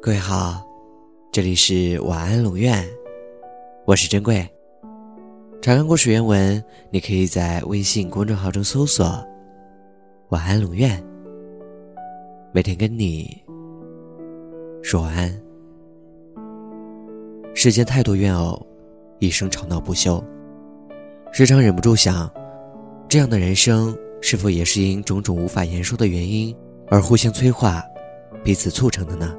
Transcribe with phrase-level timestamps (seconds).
[0.00, 0.64] 各位好，
[1.32, 2.86] 这里是晚安龙院，
[3.84, 4.48] 我是珍贵。
[5.60, 9.04] 查看故事原文，你可以在微信公众号中搜索
[10.30, 11.02] “晚安龙院”，
[12.54, 13.42] 每天跟你
[14.84, 15.42] 说晚安。
[17.52, 18.64] 世间太多怨偶，
[19.18, 20.22] 一生吵闹不休，
[21.32, 22.32] 时常忍不住想，
[23.08, 26.56] 这样的人生是否也是因种种无法言说的原因
[26.86, 27.82] 而互相催化，
[28.44, 29.36] 彼此促成的呢？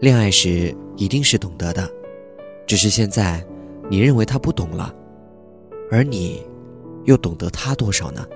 [0.00, 1.86] 恋爱时一定是懂得的，
[2.66, 3.44] 只是现在，
[3.90, 4.94] 你认为他不懂了，
[5.90, 6.42] 而你，
[7.04, 8.26] 又懂得他多少呢？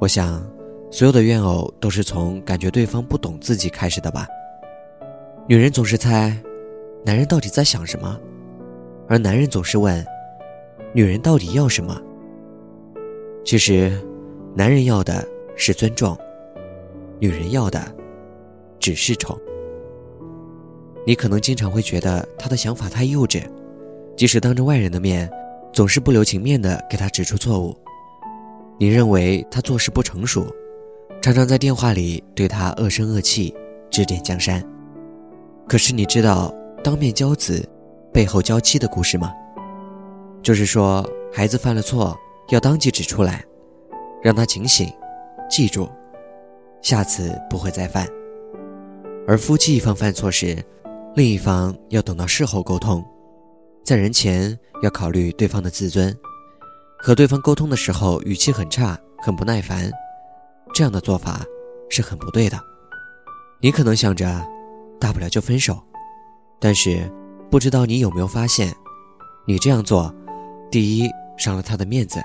[0.00, 0.44] 我想，
[0.90, 4.26] 所有的怨偶都是从感觉对方不懂自己开始的吧。
[5.46, 6.36] 女人总是猜，
[7.04, 8.18] 男人到底在想什么，
[9.06, 10.04] 而男人总是问，
[10.92, 11.96] 女人到底要什么。
[13.44, 13.96] 其实，
[14.56, 16.18] 男人要的是尊重，
[17.20, 17.80] 女人要的，
[18.80, 19.38] 只是宠。
[21.10, 23.42] 你可能经常会觉得他的想法太幼稚，
[24.16, 25.28] 即使当着外人的面，
[25.72, 27.76] 总是不留情面的给他指出错误。
[28.78, 30.46] 你认为他做事不成熟，
[31.20, 33.52] 常常在电话里对他恶声恶气，
[33.90, 34.64] 指点江山。
[35.66, 37.68] 可是你知道当面教子，
[38.12, 39.34] 背后教妻的故事吗？
[40.44, 42.16] 就是说，孩子犯了错，
[42.50, 43.44] 要当即指出来，
[44.22, 44.88] 让他警醒，
[45.50, 45.88] 记住，
[46.80, 48.06] 下次不会再犯。
[49.26, 50.56] 而夫妻一方犯错时，
[51.14, 53.04] 另一方要等到事后沟通，
[53.84, 56.16] 在人前要考虑对方的自尊，
[56.96, 59.90] 和对方沟通的时候语气很差、很不耐烦，
[60.72, 61.44] 这样的做法
[61.88, 62.58] 是很不对的。
[63.60, 64.40] 你可能想着，
[65.00, 65.82] 大不了就分手，
[66.60, 67.10] 但是
[67.50, 68.72] 不知道你有没有发现，
[69.44, 70.14] 你这样做，
[70.70, 72.20] 第一伤了他的面子，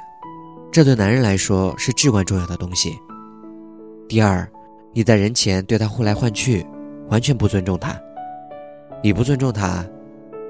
[0.72, 2.92] 这对男人来说是至关重要的东西；
[4.08, 4.48] 第二，
[4.94, 6.64] 你在人前对他呼来唤去，
[7.10, 8.00] 完全不尊重他。
[9.04, 9.86] 你不尊重他，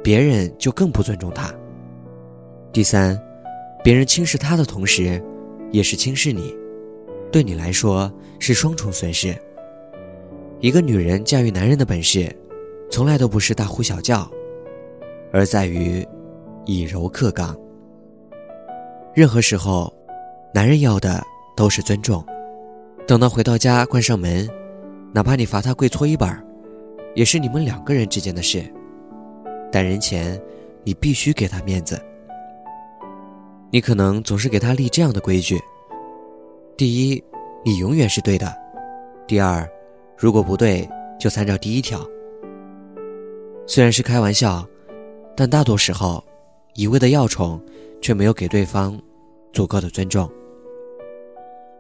[0.03, 1.53] 别人就更不尊重他。
[2.71, 3.19] 第三，
[3.83, 5.21] 别人轻视他的同时，
[5.71, 6.55] 也是轻视你，
[7.31, 9.35] 对你来说是双重损失。
[10.61, 12.33] 一个女人驾驭男人的本事，
[12.89, 14.29] 从来都不是大呼小叫，
[15.31, 16.05] 而在于
[16.65, 17.55] 以柔克刚。
[19.13, 19.93] 任何时候，
[20.53, 21.23] 男人要的
[21.55, 22.25] 都是尊重。
[23.07, 24.49] 等到回到家关上门，
[25.13, 26.44] 哪怕你罚他跪搓衣板
[27.15, 28.61] 也是你们两个人之间的事，
[29.71, 30.39] 但人前，
[30.83, 31.99] 你必须给他面子。
[33.71, 35.57] 你可能总是给他立这样的规矩：
[36.75, 37.23] 第一，
[37.63, 38.47] 你永远是对的；
[39.25, 39.67] 第二，
[40.17, 40.87] 如果不对，
[41.17, 42.05] 就参照第一条。
[43.65, 44.67] 虽然是开玩笑，
[45.37, 46.21] 但大多时候，
[46.73, 47.59] 一味的要宠，
[48.01, 49.01] 却没有给对方
[49.53, 50.29] 足够的尊重。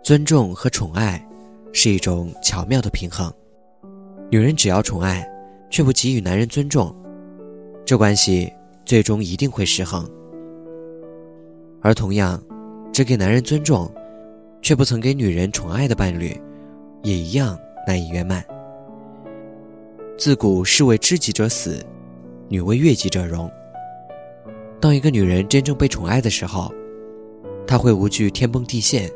[0.01, 1.23] 尊重和宠爱，
[1.73, 3.31] 是一种巧妙的平衡。
[4.35, 5.25] 女人只要宠爱，
[5.69, 6.93] 却不给予男人尊重，
[7.85, 8.51] 这关系
[8.83, 10.05] 最终一定会失衡。
[11.79, 12.43] 而同样，
[12.91, 13.89] 只给男人尊重，
[14.61, 16.37] 却不曾给女人宠爱的伴侣，
[17.01, 17.57] 也一样
[17.87, 18.43] 难以圆满。
[20.17, 21.81] 自古士为知己者死，
[22.49, 23.49] 女为悦己者容。
[24.81, 26.69] 当一个女人真正被宠爱的时候，
[27.65, 29.09] 她会无惧天崩地陷，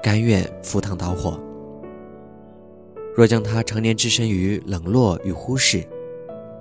[0.00, 1.36] 甘愿赴汤蹈火。
[3.16, 5.84] 若将他常年置身于冷落与忽视，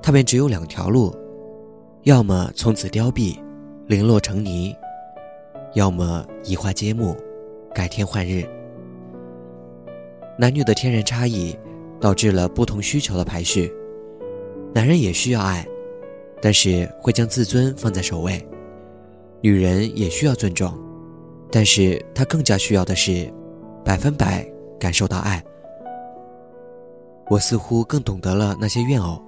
[0.02, 1.16] 他便只有两条路：
[2.04, 3.38] 要么从此凋敝，
[3.86, 4.74] 零落成泥；
[5.74, 7.16] 要么移花接木，
[7.76, 8.44] 改天换日。
[10.40, 11.56] 男女的天然差异，
[12.00, 13.72] 导致了不同需求的排序。
[14.74, 15.68] 男人也需要爱，
[16.42, 18.40] 但是会将自尊放在首位；
[19.42, 20.74] 女人也需要尊重，
[21.52, 23.32] 但是她更加需要的是
[23.86, 24.44] 百分百
[24.80, 25.44] 感受到爱。
[27.30, 29.22] 我似乎更懂得了那些怨偶，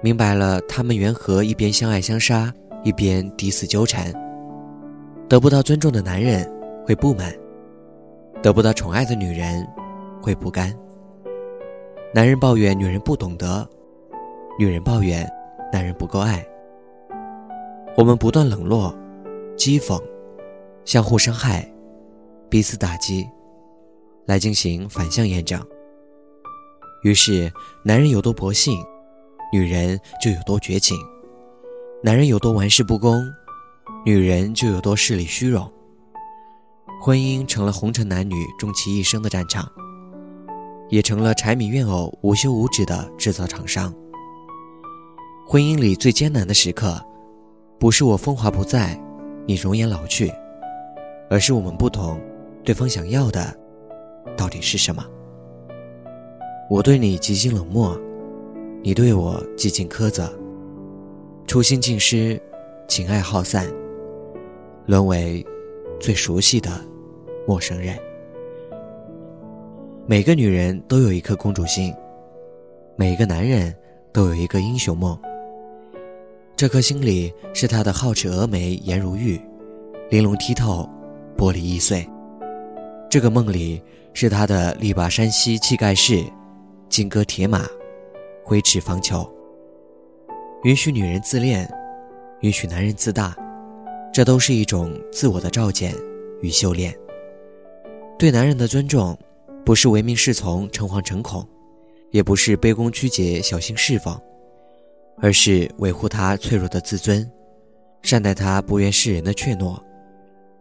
[0.00, 2.52] 明白了他们缘何一边相爱相杀，
[2.84, 4.12] 一边抵死纠缠。
[5.28, 6.48] 得不到尊重的男人
[6.86, 7.34] 会不满，
[8.42, 9.66] 得不到宠爱的女人
[10.22, 10.72] 会不甘。
[12.14, 13.68] 男人抱怨女人不懂得，
[14.56, 15.28] 女人抱怨
[15.72, 16.46] 男人不够爱。
[17.96, 18.94] 我们不断冷落、
[19.56, 20.00] 讥讽、
[20.84, 21.68] 相互伤害、
[22.48, 23.28] 彼此打击，
[24.26, 25.60] 来进行反向验证。
[27.04, 27.52] 于是，
[27.82, 28.82] 男人有多薄幸，
[29.52, 30.96] 女人就有多绝情；
[32.02, 33.22] 男人有多玩世不恭，
[34.06, 35.70] 女人就有多势利虚荣。
[37.02, 39.70] 婚姻成了红尘男女终其一生的战场，
[40.88, 43.94] 也成了柴米怨偶无休无止的制造厂商。
[45.46, 46.98] 婚姻里最艰难的时刻，
[47.78, 48.98] 不是我风华不再，
[49.46, 50.32] 你容颜老去，
[51.28, 52.18] 而是我们不懂
[52.64, 53.54] 对方想要的
[54.38, 55.04] 到底是什么。
[56.70, 57.98] 我对你极尽冷漠，
[58.82, 60.32] 你对我极尽苛责。
[61.46, 62.40] 初心尽失，
[62.88, 63.70] 情爱耗散，
[64.86, 65.44] 沦为
[66.00, 66.70] 最熟悉的
[67.46, 67.98] 陌生人。
[70.06, 71.92] 每个女人都有一颗公主心，
[72.96, 73.74] 每个男人
[74.10, 75.18] 都有一个英雄梦。
[76.56, 79.38] 这颗心里是他的皓齿蛾眉颜如玉，
[80.08, 80.88] 玲珑剔透，
[81.36, 82.08] 玻璃易碎。
[83.10, 83.82] 这个梦里
[84.14, 86.24] 是他的力拔山兮气盖世。
[86.94, 87.66] 金戈铁马，
[88.44, 89.28] 挥斥方遒。
[90.62, 91.68] 允许女人自恋，
[92.42, 93.36] 允许男人自大，
[94.12, 95.92] 这都是一种自我的照见
[96.40, 96.96] 与修炼。
[98.16, 99.18] 对男人的尊重，
[99.64, 101.44] 不是唯命是从、诚惶诚恐，
[102.12, 104.16] 也不是卑躬屈节、小心侍奉，
[105.20, 107.28] 而是维护他脆弱的自尊，
[108.02, 109.76] 善待他不愿示人的怯懦，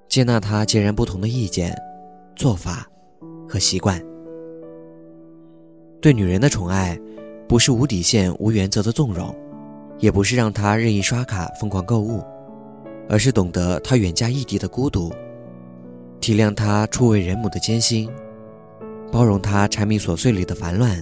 [0.07, 1.79] 接纳他截然不同的意见、
[2.35, 2.89] 做法
[3.47, 4.03] 和习惯。
[6.03, 6.99] 对女人的宠爱，
[7.47, 9.33] 不是无底线、无原则的纵容，
[9.99, 12.21] 也不是让她任意刷卡、疯狂购物，
[13.07, 15.13] 而是懂得她远嫁异地的孤独，
[16.19, 18.09] 体谅她初为人母的艰辛，
[19.13, 21.01] 包容她柴米琐碎里的烦乱，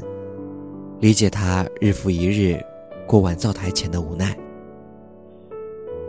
[1.00, 2.64] 理解她日复一日
[3.08, 4.38] 过晚灶台前的无奈。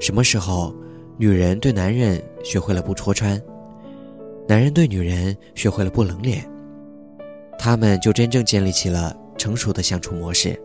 [0.01, 0.71] 什么时候，
[1.17, 3.41] 女人对男人学会了不戳穿，
[4.47, 6.45] 男人对女人学会了不冷脸？
[7.65, 10.61] 他们就真正建立起了成熟的相处模式。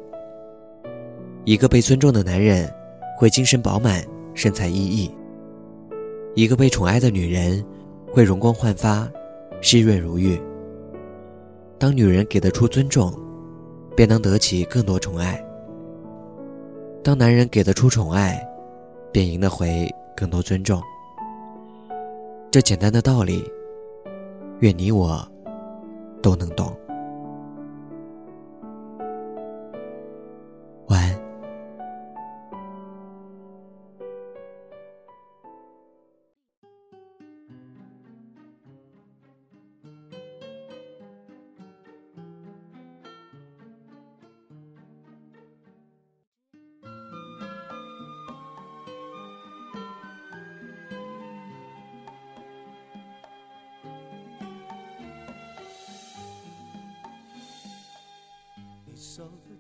[1.46, 2.68] 一个被尊重的男人，
[3.16, 4.04] 会精神饱满、
[4.34, 5.12] 身材奕奕；
[6.34, 7.64] 一个被宠爱的女人，
[8.12, 9.08] 会容光焕发、
[9.62, 10.42] 湿润如玉。
[11.78, 13.14] 当女人给得出尊重，
[13.96, 15.36] 便能得起更多宠爱；
[17.04, 18.44] 当男人给得出宠爱，
[19.12, 20.82] 便赢得回更多尊重。
[22.50, 23.44] 这简单的道理，
[24.62, 25.24] 愿你我
[26.24, 26.76] 都能懂。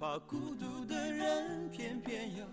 [0.00, 2.44] 怕孤独的人，偏偏又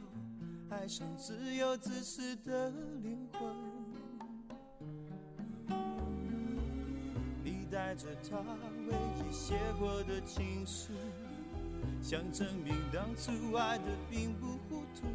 [0.71, 2.71] 爱上自由自私的
[3.03, 3.39] 灵魂。
[7.43, 8.39] 你带着他
[8.89, 10.91] 唯一写过的情书，
[12.01, 15.05] 想证明当初爱的并不糊涂。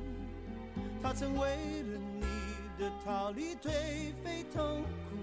[1.03, 2.23] 他曾为了你
[2.79, 3.73] 的逃离颓
[4.23, 5.17] 废痛苦，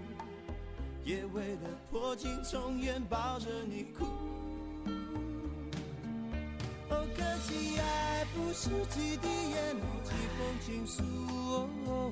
[1.06, 4.06] 也为了破镜重圆抱着你哭。
[6.90, 11.04] 哦，可惜爱不是几滴眼泪，几封情书
[11.86, 12.12] 哦。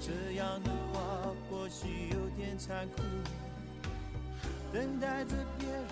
[0.00, 3.02] 这样的话或许有点残酷。
[4.72, 5.84] 等待着别人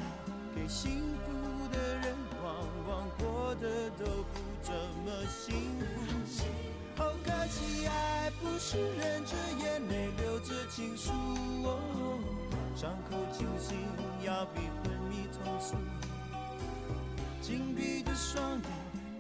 [0.55, 2.55] 给幸福的人，往
[2.89, 4.73] 往过得都不怎
[5.05, 5.85] 么幸福。
[6.97, 11.11] 好可惜，爱不是忍着眼泪，流着情书
[11.65, 12.21] 哦。
[12.77, 13.77] 伤口清醒
[14.25, 15.98] 要比昏迷痛楚。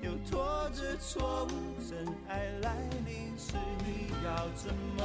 [0.00, 1.50] 又拖着错误，
[1.88, 2.74] 真爱来
[3.06, 5.04] 临时，你要怎么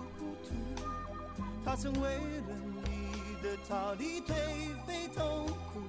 [1.63, 4.33] 他曾为了你的逃离颓
[4.85, 5.79] 废痛苦，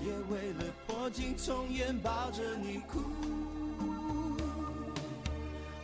[0.00, 3.00] 也为了破镜重圆抱着你哭。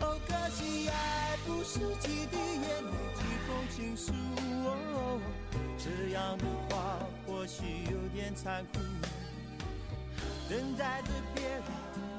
[0.01, 4.13] 哦，可惜爱不是几滴眼泪，几封情书。
[4.65, 5.21] 哦，
[5.77, 8.79] 这样的话或许有点残酷。
[10.49, 11.63] 等待着别人